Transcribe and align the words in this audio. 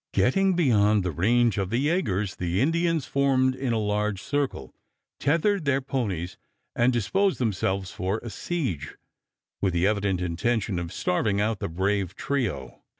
Getting 0.15 0.55
beyond 0.55 1.03
the 1.03 1.11
range 1.11 1.59
of 1.59 1.69
the 1.69 1.85
yagers 1.85 2.37
the 2.37 2.59
Indians 2.59 3.05
formed 3.05 3.53
in 3.53 3.71
a 3.71 3.77
large 3.77 4.19
circle, 4.19 4.73
tethered 5.19 5.65
their 5.65 5.79
ponies, 5.79 6.39
and 6.75 6.91
disposed 6.91 7.37
themselves 7.37 7.91
for 7.91 8.17
a 8.23 8.31
siege, 8.31 8.95
with 9.61 9.73
the 9.73 9.85
evident 9.85 10.19
intention 10.19 10.79
of 10.79 10.91
starving 10.91 11.39
out 11.39 11.59
the 11.59 11.69
brave 11.69 12.15
trio. 12.15 12.81